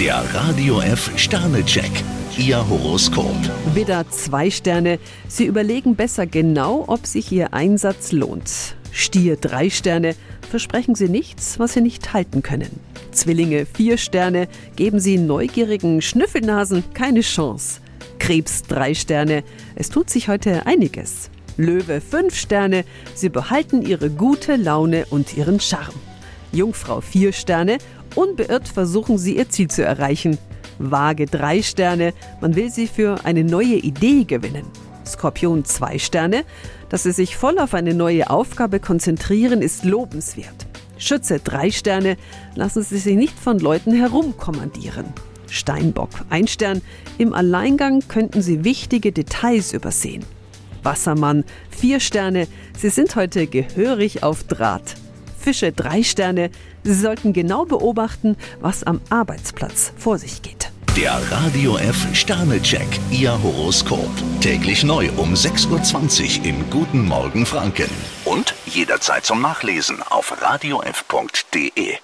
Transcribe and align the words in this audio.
Der 0.00 0.24
Radio 0.34 0.80
F 0.80 1.12
Sternecheck. 1.16 1.92
Ihr 2.36 2.68
Horoskop. 2.68 3.36
Widder 3.74 4.04
zwei 4.10 4.50
Sterne. 4.50 4.98
Sie 5.28 5.44
überlegen 5.44 5.94
besser 5.94 6.26
genau, 6.26 6.82
ob 6.88 7.06
sich 7.06 7.30
Ihr 7.30 7.54
Einsatz 7.54 8.10
lohnt. 8.10 8.74
Stier 8.90 9.36
drei 9.36 9.70
Sterne. 9.70 10.16
Versprechen 10.50 10.96
Sie 10.96 11.08
nichts, 11.08 11.60
was 11.60 11.74
Sie 11.74 11.80
nicht 11.80 12.12
halten 12.12 12.42
können. 12.42 12.80
Zwillinge 13.12 13.66
vier 13.66 13.96
Sterne. 13.96 14.48
Geben 14.74 14.98
Sie 14.98 15.16
neugierigen 15.16 16.02
Schnüffelnasen 16.02 16.82
keine 16.92 17.20
Chance. 17.20 17.80
Krebs 18.18 18.62
drei 18.62 18.94
Sterne. 18.94 19.44
Es 19.76 19.90
tut 19.90 20.10
sich 20.10 20.26
heute 20.26 20.66
einiges. 20.66 21.30
Löwe 21.56 22.00
fünf 22.00 22.34
Sterne. 22.34 22.84
Sie 23.14 23.28
behalten 23.28 23.80
Ihre 23.82 24.10
gute 24.10 24.56
Laune 24.56 25.06
und 25.10 25.36
Ihren 25.36 25.60
Charme. 25.60 25.94
Jungfrau 26.54 27.00
vier 27.00 27.32
Sterne. 27.32 27.78
Unbeirrt 28.14 28.68
versuchen 28.68 29.18
Sie 29.18 29.36
Ihr 29.36 29.48
Ziel 29.48 29.68
zu 29.68 29.84
erreichen. 29.84 30.38
Waage 30.78 31.26
drei 31.26 31.62
Sterne. 31.62 32.12
Man 32.40 32.56
will 32.56 32.70
Sie 32.70 32.86
für 32.86 33.24
eine 33.24 33.44
neue 33.44 33.76
Idee 33.76 34.24
gewinnen. 34.24 34.64
Skorpion 35.06 35.64
zwei 35.64 35.98
Sterne. 35.98 36.44
Dass 36.88 37.02
Sie 37.02 37.12
sich 37.12 37.36
voll 37.36 37.58
auf 37.58 37.74
eine 37.74 37.94
neue 37.94 38.30
Aufgabe 38.30 38.80
konzentrieren, 38.80 39.62
ist 39.62 39.84
lobenswert. 39.84 40.66
Schütze 40.96 41.40
drei 41.40 41.70
Sterne. 41.70 42.16
Lassen 42.54 42.82
Sie 42.82 42.98
sich 42.98 43.16
nicht 43.16 43.38
von 43.38 43.58
Leuten 43.58 43.92
herumkommandieren. 43.92 45.06
Steinbock 45.48 46.10
ein 46.30 46.46
Stern. 46.46 46.82
Im 47.18 47.32
Alleingang 47.32 48.02
könnten 48.08 48.42
Sie 48.42 48.64
wichtige 48.64 49.12
Details 49.12 49.72
übersehen. 49.72 50.24
Wassermann 50.82 51.44
vier 51.70 52.00
Sterne. 52.00 52.46
Sie 52.76 52.90
sind 52.90 53.16
heute 53.16 53.46
gehörig 53.46 54.22
auf 54.22 54.44
Draht. 54.44 54.96
Fische 55.44 55.72
drei 55.72 56.02
Sterne. 56.02 56.50
Sie 56.84 56.94
sollten 56.94 57.34
genau 57.34 57.66
beobachten, 57.66 58.36
was 58.60 58.82
am 58.82 59.02
Arbeitsplatz 59.10 59.92
vor 59.98 60.16
sich 60.16 60.40
geht. 60.40 60.70
Der 60.96 61.20
Radio 61.30 61.76
F 61.76 62.06
Sternecheck. 62.14 62.86
Ihr 63.10 63.42
Horoskop. 63.42 64.08
Täglich 64.40 64.84
neu 64.84 65.10
um 65.16 65.34
6.20 65.34 66.40
Uhr 66.40 66.46
im 66.46 66.70
Guten 66.70 67.04
Morgen 67.04 67.44
Franken. 67.44 67.90
Und 68.24 68.54
jederzeit 68.64 69.26
zum 69.26 69.42
Nachlesen 69.42 70.02
auf 70.02 70.40
radiof.de. 70.40 71.98